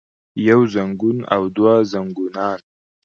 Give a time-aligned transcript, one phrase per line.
[0.49, 2.59] يو زنګون او دوه زنګونان